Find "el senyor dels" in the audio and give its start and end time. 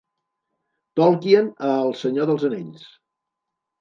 1.85-2.47